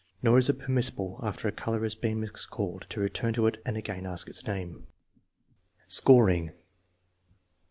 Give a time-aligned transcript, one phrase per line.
[0.23, 3.61] Nor is it permissible, after a color has been mis called, to return to it
[3.67, 4.87] and again ask its name.
[5.85, 6.53] Scoring.